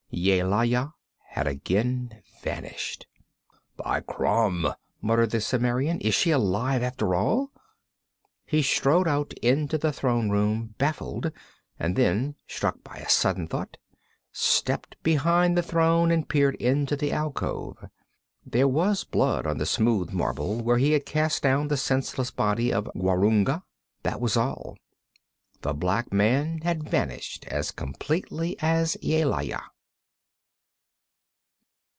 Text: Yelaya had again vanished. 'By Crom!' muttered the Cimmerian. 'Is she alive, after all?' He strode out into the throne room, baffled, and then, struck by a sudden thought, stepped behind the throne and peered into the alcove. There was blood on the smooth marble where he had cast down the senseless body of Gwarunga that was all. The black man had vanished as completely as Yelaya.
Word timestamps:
Yelaya 0.13 0.91
had 1.29 1.47
again 1.47 2.21
vanished. 2.43 3.07
'By 3.77 4.01
Crom!' 4.01 4.73
muttered 5.01 5.29
the 5.31 5.39
Cimmerian. 5.39 6.01
'Is 6.01 6.13
she 6.13 6.31
alive, 6.31 6.83
after 6.83 7.15
all?' 7.15 7.49
He 8.45 8.61
strode 8.61 9.07
out 9.07 9.31
into 9.41 9.77
the 9.77 9.93
throne 9.93 10.29
room, 10.29 10.75
baffled, 10.77 11.31
and 11.79 11.95
then, 11.95 12.35
struck 12.45 12.83
by 12.83 12.97
a 12.97 13.07
sudden 13.07 13.47
thought, 13.47 13.77
stepped 14.33 15.01
behind 15.01 15.57
the 15.57 15.63
throne 15.63 16.11
and 16.11 16.27
peered 16.27 16.55
into 16.55 16.97
the 16.97 17.13
alcove. 17.13 17.77
There 18.45 18.67
was 18.67 19.05
blood 19.05 19.47
on 19.47 19.59
the 19.59 19.65
smooth 19.65 20.11
marble 20.11 20.61
where 20.61 20.77
he 20.77 20.91
had 20.91 21.05
cast 21.05 21.41
down 21.41 21.69
the 21.69 21.77
senseless 21.77 22.31
body 22.31 22.71
of 22.73 22.89
Gwarunga 22.97 23.63
that 24.03 24.19
was 24.19 24.35
all. 24.35 24.77
The 25.61 25.73
black 25.73 26.11
man 26.11 26.57
had 26.63 26.83
vanished 26.89 27.45
as 27.47 27.71
completely 27.71 28.57
as 28.59 28.97
Yelaya. 29.01 29.61